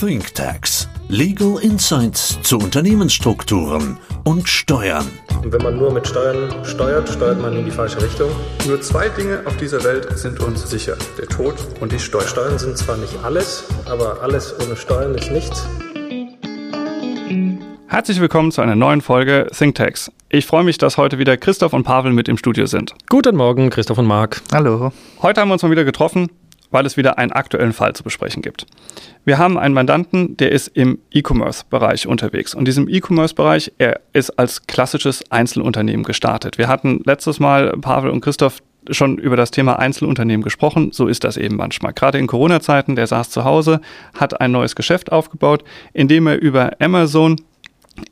[0.00, 0.88] ThinkTax.
[1.08, 5.08] Legal Insights zu Unternehmensstrukturen und Steuern.
[5.42, 8.30] Und wenn man nur mit Steuern steuert, steuert man in die falsche Richtung.
[8.68, 10.96] Nur zwei Dinge auf dieser Welt sind uns sicher.
[11.18, 12.28] Der Tod und die Steuern.
[12.28, 15.66] Steuern sind zwar nicht alles, aber alles ohne Steuern ist nichts.
[17.88, 20.12] Herzlich willkommen zu einer neuen Folge ThinkTax.
[20.28, 22.94] Ich freue mich, dass heute wieder Christoph und Pavel mit im Studio sind.
[23.08, 24.42] Guten Morgen, Christoph und Marc.
[24.52, 24.92] Hallo.
[25.22, 26.30] Heute haben wir uns mal wieder getroffen,
[26.70, 28.66] weil es wieder einen aktuellen Fall zu besprechen gibt.
[29.24, 32.54] Wir haben einen Mandanten, der ist im E-Commerce-Bereich unterwegs.
[32.54, 36.58] Und diesem E-Commerce-Bereich, er ist als klassisches Einzelunternehmen gestartet.
[36.58, 40.92] Wir hatten letztes Mal, Pavel und Christoph, schon über das Thema Einzelunternehmen gesprochen.
[40.92, 41.92] So ist das eben manchmal.
[41.92, 43.80] Gerade in Corona-Zeiten, der saß zu Hause,
[44.14, 47.36] hat ein neues Geschäft aufgebaut, indem er über Amazon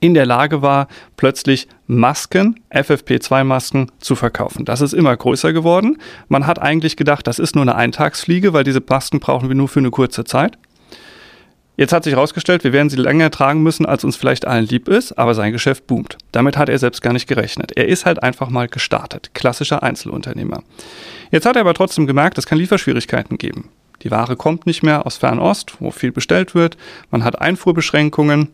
[0.01, 4.65] in der Lage war, plötzlich Masken, FFP2-Masken zu verkaufen.
[4.65, 5.99] Das ist immer größer geworden.
[6.29, 9.69] Man hat eigentlich gedacht, das ist nur eine Eintagsfliege, weil diese Masken brauchen wir nur
[9.69, 10.59] für eine kurze Zeit.
[11.79, 14.89] Jetzt hat sich herausgestellt, wir werden sie länger tragen müssen, als uns vielleicht allen lieb
[14.89, 16.17] ist, aber sein Geschäft boomt.
[16.33, 17.73] Damit hat er selbst gar nicht gerechnet.
[17.77, 19.31] Er ist halt einfach mal gestartet.
[19.35, 20.63] Klassischer Einzelunternehmer.
[21.31, 23.69] Jetzt hat er aber trotzdem gemerkt, es kann Lieferschwierigkeiten geben.
[24.03, 26.79] Die Ware kommt nicht mehr aus Fernost, wo viel bestellt wird.
[27.11, 28.49] Man hat Einfuhrbeschränkungen.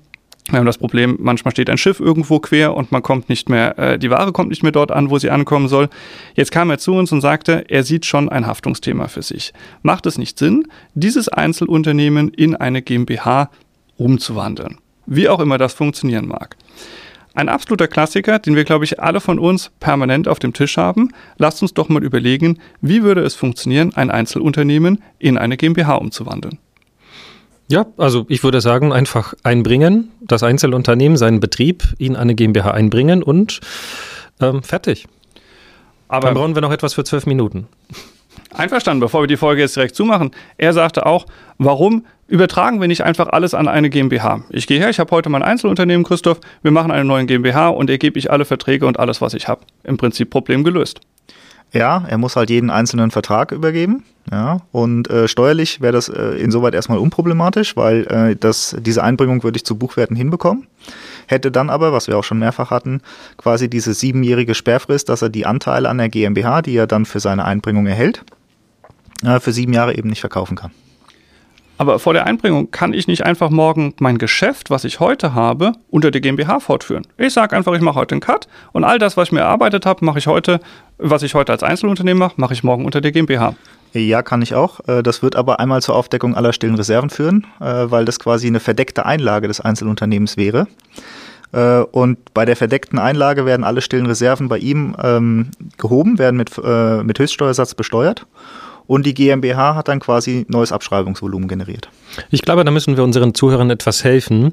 [0.51, 3.79] Wir haben das Problem, manchmal steht ein Schiff irgendwo quer und man kommt nicht mehr,
[3.79, 5.89] äh, die Ware kommt nicht mehr dort an, wo sie ankommen soll.
[6.34, 9.53] Jetzt kam er zu uns und sagte, er sieht schon ein Haftungsthema für sich.
[9.83, 13.51] Macht es nicht Sinn, dieses Einzelunternehmen in eine GmbH
[13.97, 14.79] umzuwandeln?
[15.07, 16.56] Wie auch immer das funktionieren mag.
[17.34, 21.12] Ein absoluter Klassiker, den wir, glaube ich, alle von uns permanent auf dem Tisch haben.
[21.39, 26.59] Lasst uns doch mal überlegen, wie würde es funktionieren, ein Einzelunternehmen in eine GmbH umzuwandeln.
[27.73, 33.23] Ja, also ich würde sagen, einfach einbringen, das Einzelunternehmen, seinen Betrieb in eine GmbH einbringen
[33.23, 33.61] und
[34.42, 35.09] ähm, fertig.
[36.06, 37.67] Aber Dann brauchen wir noch etwas für zwölf Minuten.
[38.53, 40.33] Einverstanden, bevor wir die Folge jetzt direkt zumachen.
[40.59, 41.25] Er sagte auch,
[41.56, 44.43] warum übertragen wir nicht einfach alles an eine GmbH?
[44.50, 47.89] Ich gehe her, ich habe heute mein Einzelunternehmen, Christoph, wir machen eine neue GmbH und
[47.89, 49.62] ergebe ich alle Verträge und alles, was ich habe.
[49.83, 51.00] Im Prinzip Problem gelöst.
[51.72, 54.05] Ja, er muss halt jeden einzelnen Vertrag übergeben.
[54.31, 59.43] Ja, und äh, steuerlich wäre das äh, insoweit erstmal unproblematisch, weil äh, das, diese Einbringung
[59.43, 60.69] würde ich zu Buchwerten hinbekommen.
[61.27, 63.00] Hätte dann aber, was wir auch schon mehrfach hatten,
[63.37, 67.21] quasi diese siebenjährige Sperrfrist, dass er die Anteile an der GmbH, die er dann für
[67.21, 68.25] seine Einbringung erhält,
[69.25, 70.71] äh, für sieben Jahre eben nicht verkaufen kann.
[71.82, 75.72] Aber vor der Einbringung kann ich nicht einfach morgen mein Geschäft, was ich heute habe,
[75.91, 77.04] unter der GmbH fortführen.
[77.19, 79.84] Ich sage einfach, ich mache heute einen Cut und all das, was ich mir erarbeitet
[79.84, 80.60] habe, mache ich heute,
[80.98, 83.56] was ich heute als Einzelunternehmen mache, mache ich morgen unter der GmbH.
[83.94, 84.78] Ja, kann ich auch.
[84.87, 88.47] Äh, das wird aber einmal zur Aufdeckung aller stillen Reserven führen, äh, weil das quasi
[88.47, 90.69] eine verdeckte Einlage des Einzelunternehmens wäre.
[91.50, 96.37] Äh, und bei der verdeckten Einlage werden alle stillen Reserven bei ihm ähm, gehoben, werden
[96.37, 96.56] mit,
[97.04, 98.25] mit Höchststeuersatz besteuert
[98.92, 101.88] und die GmbH hat dann quasi neues Abschreibungsvolumen generiert.
[102.30, 104.53] Ich glaube, da müssen wir unseren Zuhörern etwas helfen.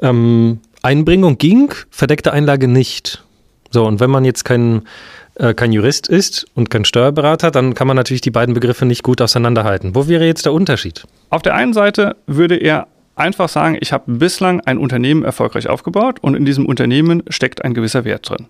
[0.00, 3.22] Ähm, Einbringung ging, verdeckte Einlage nicht.
[3.68, 4.88] So, und wenn man jetzt kein,
[5.34, 9.02] äh, kein Jurist ist und kein Steuerberater, dann kann man natürlich die beiden Begriffe nicht
[9.02, 9.94] gut auseinanderhalten.
[9.94, 11.04] Wo wäre jetzt der Unterschied?
[11.28, 12.86] Auf der einen Seite würde er
[13.20, 17.74] einfach sagen, ich habe bislang ein Unternehmen erfolgreich aufgebaut und in diesem Unternehmen steckt ein
[17.74, 18.46] gewisser Wert drin.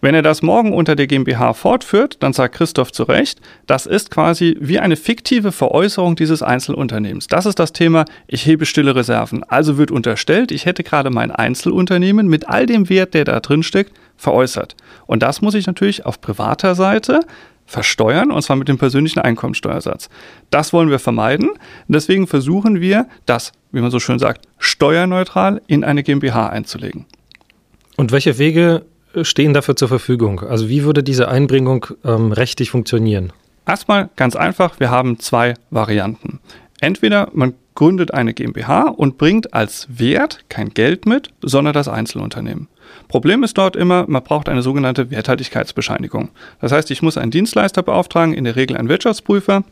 [0.00, 4.10] Wenn er das morgen unter der GmbH fortführt, dann sagt Christoph zu Recht, das ist
[4.10, 7.26] quasi wie eine fiktive Veräußerung dieses Einzelunternehmens.
[7.26, 9.44] Das ist das Thema, ich hebe stille Reserven.
[9.44, 13.62] Also wird unterstellt, ich hätte gerade mein Einzelunternehmen mit all dem Wert, der da drin
[13.62, 14.74] steckt, veräußert.
[15.06, 17.20] Und das muss ich natürlich auf privater Seite
[17.68, 20.08] versteuern, und zwar mit dem persönlichen Einkommensteuersatz.
[20.50, 21.50] Das wollen wir vermeiden.
[21.86, 27.04] Deswegen versuchen wir, das, wie man so schön sagt, steuerneutral in eine GmbH einzulegen.
[27.96, 28.86] Und welche Wege
[29.22, 30.40] stehen dafür zur Verfügung?
[30.40, 33.32] Also wie würde diese Einbringung ähm, rechtlich funktionieren?
[33.66, 36.40] Erstmal ganz einfach, wir haben zwei Varianten.
[36.80, 42.68] Entweder man gründet eine GmbH und bringt als Wert kein Geld mit, sondern das Einzelunternehmen.
[43.08, 46.30] Problem ist dort immer, man braucht eine sogenannte Werthaltigkeitsbescheinigung.
[46.60, 49.64] Das heißt, ich muss einen Dienstleister beauftragen, in der Regel einen Wirtschaftsprüfer,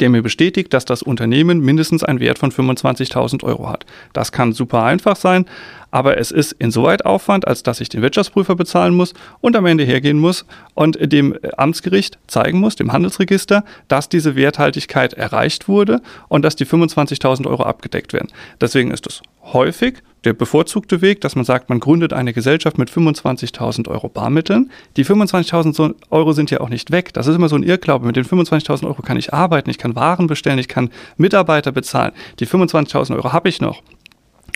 [0.00, 3.86] der mir bestätigt, dass das Unternehmen mindestens einen Wert von 25.000 Euro hat.
[4.12, 5.46] Das kann super einfach sein,
[5.90, 9.84] aber es ist insoweit Aufwand, als dass ich den Wirtschaftsprüfer bezahlen muss und am Ende
[9.84, 10.44] hergehen muss
[10.74, 16.66] und dem Amtsgericht zeigen muss, dem Handelsregister, dass diese Werthaltigkeit erreicht wurde und dass die
[16.66, 18.28] 25.000 Euro abgedeckt werden.
[18.60, 19.22] Deswegen ist es
[19.52, 24.70] häufig der bevorzugte Weg, dass man sagt, man gründet eine Gesellschaft mit 25.000 Euro Barmitteln.
[24.96, 27.14] Die 25.000 Euro sind ja auch nicht weg.
[27.14, 28.04] Das ist immer so ein Irrglaube.
[28.06, 32.12] Mit den 25.000 Euro kann ich arbeiten, ich kann Waren bestellen, ich kann Mitarbeiter bezahlen.
[32.40, 33.82] Die 25.000 Euro habe ich noch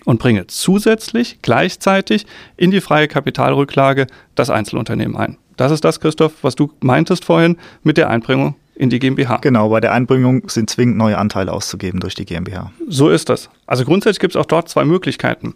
[0.05, 5.39] und bringe zusätzlich gleichzeitig in die freie Kapitalrücklage das Einzelunternehmen ein.
[5.57, 9.37] Das ist das, Christoph, was du meintest vorhin mit der Einbringung in die GmbH.
[9.37, 12.73] Genau, bei der Einbringung sind zwingend neue Anteile auszugeben durch die GmbH.
[12.89, 13.51] So ist das.
[13.73, 15.55] Also grundsätzlich gibt es auch dort zwei Möglichkeiten.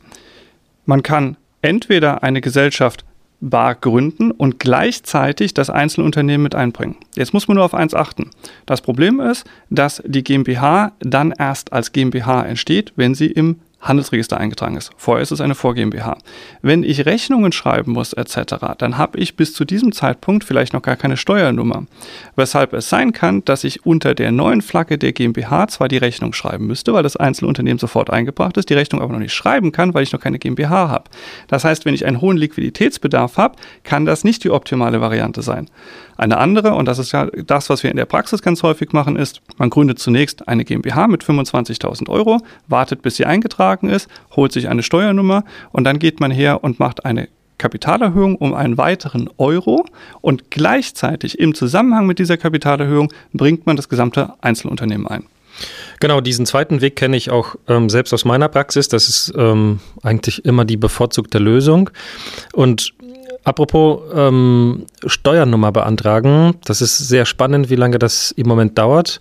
[0.86, 3.04] Man kann entweder eine Gesellschaft
[3.42, 6.96] bar gründen und gleichzeitig das Einzelunternehmen mit einbringen.
[7.14, 8.30] Jetzt muss man nur auf eins achten.
[8.64, 14.38] Das Problem ist, dass die GmbH dann erst als GmbH entsteht, wenn sie im Handelsregister
[14.38, 14.90] eingetragen ist.
[14.96, 16.18] Vorher ist es eine Vor GmbH.
[16.62, 20.82] Wenn ich Rechnungen schreiben muss etc., dann habe ich bis zu diesem Zeitpunkt vielleicht noch
[20.82, 21.86] gar keine Steuernummer.
[22.34, 26.32] Weshalb es sein kann, dass ich unter der neuen Flagge der GmbH zwar die Rechnung
[26.32, 29.94] schreiben müsste, weil das Einzelunternehmen sofort eingebracht ist, die Rechnung aber noch nicht schreiben kann,
[29.94, 31.04] weil ich noch keine GmbH habe.
[31.48, 35.68] Das heißt, wenn ich einen hohen Liquiditätsbedarf habe, kann das nicht die optimale Variante sein.
[36.16, 39.16] Eine andere, und das ist ja das, was wir in der Praxis ganz häufig machen,
[39.16, 44.52] ist, man gründet zunächst eine GmbH mit 25.000 Euro, wartet, bis sie eingetragen ist, holt
[44.52, 47.28] sich eine Steuernummer und dann geht man her und macht eine
[47.58, 49.86] Kapitalerhöhung um einen weiteren Euro
[50.20, 55.24] und gleichzeitig im Zusammenhang mit dieser Kapitalerhöhung bringt man das gesamte Einzelunternehmen ein.
[56.00, 58.88] Genau, diesen zweiten Weg kenne ich auch ähm, selbst aus meiner Praxis.
[58.88, 61.88] Das ist ähm, eigentlich immer die bevorzugte Lösung.
[62.52, 62.92] Und
[63.46, 69.20] Apropos ähm, Steuernummer beantragen, das ist sehr spannend, wie lange das im Moment dauert.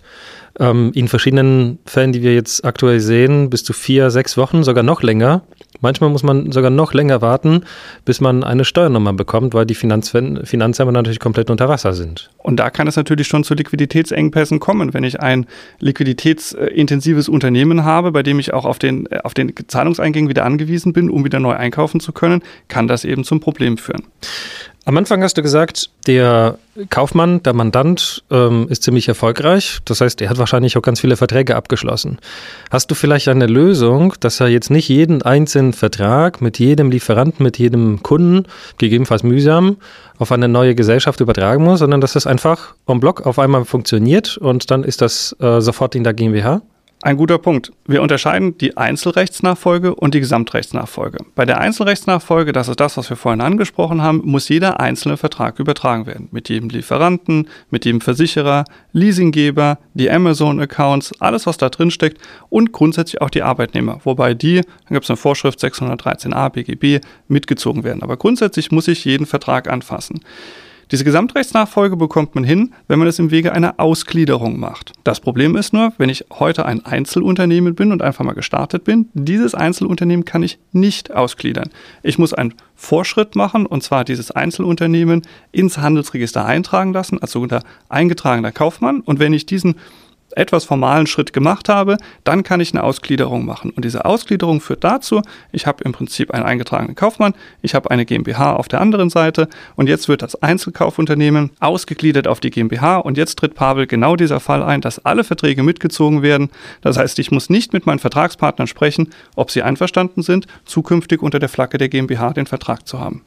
[0.58, 4.82] Ähm, in verschiedenen Fällen, die wir jetzt aktuell sehen, bis zu vier, sechs Wochen, sogar
[4.82, 5.42] noch länger.
[5.80, 7.62] Manchmal muss man sogar noch länger warten,
[8.04, 12.30] bis man eine Steuernummer bekommt, weil die Finanz Finanzämter natürlich komplett unter Wasser sind.
[12.38, 14.94] Und da kann es natürlich schon zu Liquiditätsengpässen kommen.
[14.94, 15.46] Wenn ich ein
[15.80, 21.10] liquiditätsintensives Unternehmen habe, bei dem ich auch auf den, auf den Zahlungseingängen wieder angewiesen bin,
[21.10, 24.04] um wieder neu einkaufen zu können, kann das eben zum Problem führen.
[24.88, 26.58] Am Anfang hast du gesagt, der
[26.90, 29.80] Kaufmann, der Mandant ähm, ist ziemlich erfolgreich.
[29.84, 32.18] Das heißt, er hat wahrscheinlich auch ganz viele Verträge abgeschlossen.
[32.70, 37.42] Hast du vielleicht eine Lösung, dass er jetzt nicht jeden einzelnen Vertrag mit jedem Lieferanten,
[37.42, 38.46] mit jedem Kunden,
[38.78, 39.78] gegebenenfalls mühsam,
[40.18, 44.36] auf eine neue Gesellschaft übertragen muss, sondern dass es einfach en bloc auf einmal funktioniert
[44.36, 46.62] und dann ist das äh, sofort in der GmbH?
[47.02, 47.72] Ein guter Punkt.
[47.86, 51.18] Wir unterscheiden die Einzelrechtsnachfolge und die Gesamtrechtsnachfolge.
[51.34, 55.58] Bei der Einzelrechtsnachfolge, das ist das, was wir vorhin angesprochen haben, muss jeder einzelne Vertrag
[55.58, 56.28] übertragen werden.
[56.32, 62.72] Mit jedem Lieferanten, mit jedem Versicherer, Leasinggeber, die Amazon-Accounts, alles, was da drin steckt und
[62.72, 64.00] grundsätzlich auch die Arbeitnehmer.
[64.04, 68.02] Wobei die, da gibt es eine Vorschrift 613a BGB, mitgezogen werden.
[68.02, 70.20] Aber grundsätzlich muss ich jeden Vertrag anfassen.
[70.92, 74.92] Diese Gesamtrechtsnachfolge bekommt man hin, wenn man es im Wege einer Ausgliederung macht.
[75.02, 79.08] Das Problem ist nur, wenn ich heute ein Einzelunternehmen bin und einfach mal gestartet bin,
[79.12, 81.70] dieses Einzelunternehmen kann ich nicht ausgliedern.
[82.04, 87.66] Ich muss einen Vorschritt machen und zwar dieses Einzelunternehmen ins Handelsregister eintragen lassen als sogenannter
[87.88, 89.00] eingetragener Kaufmann.
[89.00, 89.74] Und wenn ich diesen
[90.36, 93.70] etwas formalen Schritt gemacht habe, dann kann ich eine Ausgliederung machen.
[93.70, 95.22] Und diese Ausgliederung führt dazu,
[95.52, 99.48] ich habe im Prinzip einen eingetragenen Kaufmann, ich habe eine GmbH auf der anderen Seite
[99.74, 104.40] und jetzt wird das Einzelkaufunternehmen ausgegliedert auf die GmbH und jetzt tritt Pavel genau dieser
[104.40, 106.50] Fall ein, dass alle Verträge mitgezogen werden.
[106.82, 111.38] Das heißt, ich muss nicht mit meinen Vertragspartnern sprechen, ob sie einverstanden sind, zukünftig unter
[111.38, 113.22] der Flagge der GmbH den Vertrag zu haben.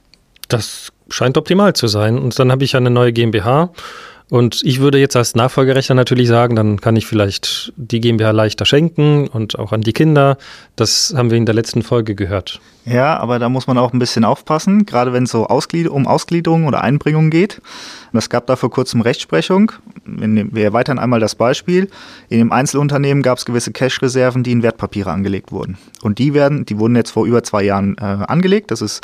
[0.47, 2.17] Das scheint optimal zu sein.
[2.17, 3.71] Und dann habe ich eine neue GmbH
[4.29, 8.65] und ich würde jetzt als Nachfolgerechter natürlich sagen, dann kann ich vielleicht die GmbH leichter
[8.65, 10.37] schenken und auch an die Kinder.
[10.75, 12.61] Das haben wir in der letzten Folge gehört.
[12.85, 16.07] Ja, aber da muss man auch ein bisschen aufpassen, gerade wenn es so Ausglied um
[16.07, 17.61] Ausgliederung oder Einbringung geht.
[18.13, 19.71] es gab da vor kurzem Rechtsprechung.
[20.05, 21.89] Wir erweitern einmal das Beispiel.
[22.29, 25.77] In dem Einzelunternehmen gab es gewisse Cash-Reserven, die in Wertpapiere angelegt wurden.
[26.01, 28.71] Und die werden, die wurden jetzt vor über zwei Jahren äh, angelegt.
[28.71, 29.01] Das ist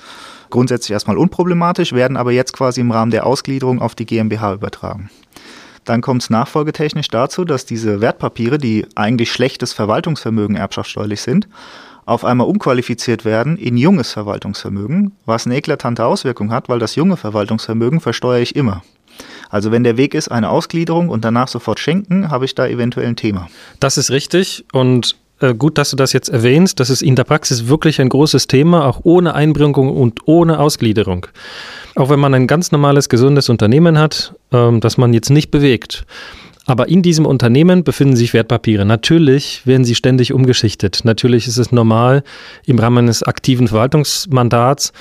[0.50, 5.10] grundsätzlich erstmal unproblematisch, werden aber jetzt quasi im Rahmen der Ausgliederung auf die GmbH übertragen.
[5.84, 11.48] Dann kommt es nachfolgetechnisch dazu, dass diese Wertpapiere, die eigentlich schlechtes Verwaltungsvermögen erbschaftssteuerlich sind,
[12.06, 17.18] auf einmal umqualifiziert werden in junges Verwaltungsvermögen, was eine eklatante Auswirkung hat, weil das junge
[17.18, 18.84] Verwaltungsvermögen versteuere ich immer.
[19.50, 23.08] Also wenn der Weg ist, eine Ausgliederung und danach sofort schenken, habe ich da eventuell
[23.08, 23.48] ein Thema.
[23.80, 25.16] Das ist richtig und
[25.58, 26.80] gut, dass du das jetzt erwähnst.
[26.80, 31.27] Das ist in der Praxis wirklich ein großes Thema, auch ohne Einbringung und ohne Ausgliederung.
[31.96, 36.06] Auch wenn man ein ganz normales, gesundes Unternehmen hat, ähm, das man jetzt nicht bewegt.
[36.68, 38.86] Aber in diesem Unternehmen befinden sich Wertpapiere.
[38.86, 41.01] Natürlich werden sie ständig umgeschichtet.
[41.04, 42.24] Natürlich ist es normal
[42.65, 44.92] im Rahmen eines aktiven Verwaltungsmandats,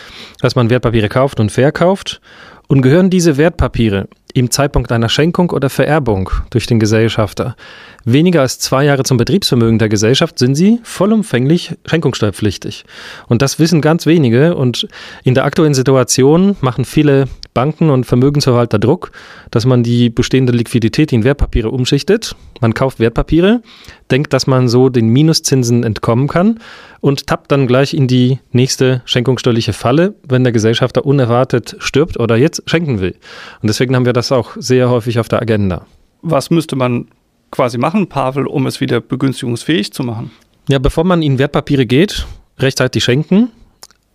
[0.40, 2.20] dass man Wertpapiere kauft und verkauft.
[2.66, 7.56] Und gehören diese Wertpapiere im Zeitpunkt einer Schenkung oder Vererbung durch den Gesellschafter
[8.04, 12.84] weniger als zwei Jahre zum Betriebsvermögen der Gesellschaft sind sie vollumfänglich schenkungssteuerpflichtig.
[13.28, 14.54] Und das wissen ganz wenige.
[14.54, 14.86] Und
[15.24, 19.12] in der aktuellen Situation machen viele Banken und Vermögensverwalter Druck,
[19.50, 22.34] dass man die bestehende Liquidität in Wertpapiere umschichtet.
[22.60, 23.62] Man kauft Wertpapiere,
[24.10, 26.58] denkt, dass man so den Minuszinsen entkommen kann
[27.00, 32.36] und tappt dann gleich in die nächste schenkungssteuerliche Falle, wenn der Gesellschafter unerwartet stirbt oder
[32.36, 33.14] jetzt schenken will.
[33.62, 35.86] Und deswegen haben wir das auch sehr häufig auf der Agenda.
[36.22, 37.08] Was müsste man
[37.50, 40.30] quasi machen, Pavel, um es wieder begünstigungsfähig zu machen?
[40.68, 42.26] Ja, bevor man in Wertpapiere geht,
[42.58, 43.50] rechtzeitig schenken.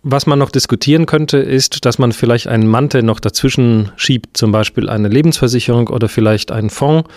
[0.02, 4.50] Was man noch diskutieren könnte, ist, dass man vielleicht einen Mantel noch dazwischen schiebt, zum
[4.50, 7.08] Beispiel eine Lebensversicherung oder vielleicht einen Fonds.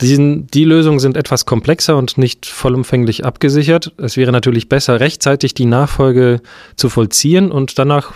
[0.00, 3.92] Diesen, die Lösungen sind etwas komplexer und nicht vollumfänglich abgesichert.
[3.98, 6.40] Es wäre natürlich besser, rechtzeitig die Nachfolge
[6.76, 8.12] zu vollziehen und danach,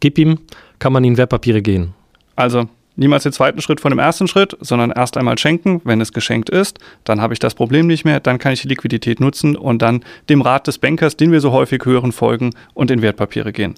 [0.00, 0.38] gib ihm,
[0.78, 1.94] kann man in Wertpapiere gehen.
[2.36, 6.12] Also niemals den zweiten Schritt von dem ersten Schritt, sondern erst einmal schenken, wenn es
[6.12, 6.78] geschenkt ist.
[7.04, 10.04] Dann habe ich das Problem nicht mehr, dann kann ich die Liquidität nutzen und dann
[10.28, 13.74] dem Rat des Bankers, den wir so häufig hören, folgen und in Wertpapiere gehen.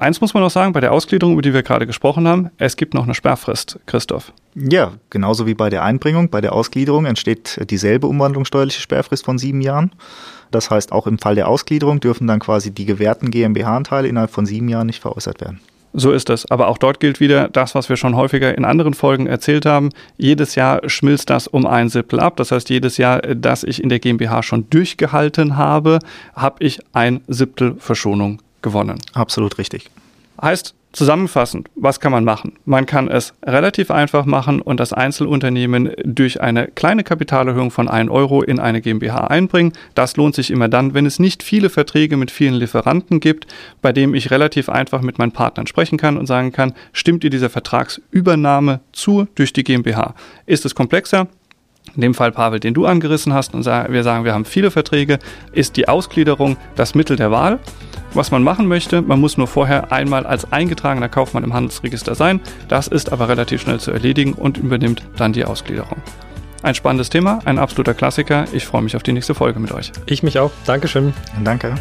[0.00, 2.76] Eins muss man noch sagen, bei der Ausgliederung, über die wir gerade gesprochen haben, es
[2.76, 4.32] gibt noch eine Sperrfrist, Christoph.
[4.54, 6.30] Ja, genauso wie bei der Einbringung.
[6.30, 9.92] Bei der Ausgliederung entsteht dieselbe umwandlungssteuerliche Sperrfrist von sieben Jahren.
[10.50, 14.46] Das heißt, auch im Fall der Ausgliederung dürfen dann quasi die gewährten GmbH-Anteile innerhalb von
[14.46, 15.60] sieben Jahren nicht veräußert werden.
[15.92, 16.50] So ist es.
[16.50, 19.90] Aber auch dort gilt wieder das, was wir schon häufiger in anderen Folgen erzählt haben.
[20.16, 22.36] Jedes Jahr schmilzt das um ein Siebtel ab.
[22.36, 25.98] Das heißt, jedes Jahr, das ich in der GmbH schon durchgehalten habe,
[26.34, 28.98] habe ich ein Siebtel Verschonung gewonnen.
[29.14, 29.90] Absolut richtig.
[30.40, 32.54] Heißt, Zusammenfassend, was kann man machen?
[32.64, 38.10] Man kann es relativ einfach machen und das Einzelunternehmen durch eine kleine Kapitalerhöhung von 1
[38.10, 39.72] Euro in eine GmbH einbringen.
[39.94, 43.46] Das lohnt sich immer dann, wenn es nicht viele Verträge mit vielen Lieferanten gibt,
[43.82, 47.30] bei dem ich relativ einfach mit meinen Partnern sprechen kann und sagen kann, stimmt ihr
[47.30, 50.14] dieser Vertragsübernahme zu durch die GmbH?
[50.46, 51.28] Ist es komplexer?
[51.94, 55.18] In dem Fall Pavel, den du angerissen hast, und wir sagen, wir haben viele Verträge,
[55.52, 57.58] ist die Ausgliederung das Mittel der Wahl.
[58.12, 62.40] Was man machen möchte, man muss nur vorher einmal als eingetragener Kaufmann im Handelsregister sein.
[62.68, 65.98] Das ist aber relativ schnell zu erledigen und übernimmt dann die Ausgliederung.
[66.62, 68.44] Ein spannendes Thema, ein absoluter Klassiker.
[68.52, 69.92] Ich freue mich auf die nächste Folge mit euch.
[70.06, 70.50] Ich mich auch.
[70.66, 71.14] Dankeschön.
[71.42, 71.74] Danke.